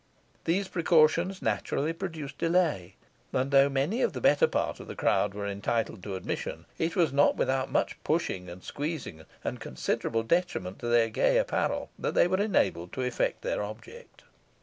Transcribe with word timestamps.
These 0.45 0.67
precautions 0.67 1.43
naturally 1.43 1.93
produced 1.93 2.39
delay; 2.39 2.95
and, 3.31 3.51
though 3.51 3.69
many 3.69 4.01
of 4.01 4.13
the 4.13 4.19
better 4.19 4.47
part 4.47 4.79
of 4.79 4.87
the 4.87 4.95
crowd 4.95 5.35
were 5.35 5.45
entitled 5.45 6.01
to 6.01 6.15
admission, 6.15 6.65
it 6.79 6.95
was 6.95 7.13
not 7.13 7.35
without 7.35 7.71
much 7.71 8.03
pushing 8.03 8.49
and 8.49 8.63
squeezing, 8.63 9.25
and 9.43 9.59
considerable 9.59 10.23
detriment 10.23 10.79
to 10.79 10.87
their 10.87 11.09
gay 11.09 11.37
apparel, 11.37 11.91
that 11.99 12.15
they 12.15 12.27
were 12.27 12.41
enabled 12.41 12.91
to 12.93 13.03
effect 13.03 13.43
their 13.43 13.61
object. 13.61 14.23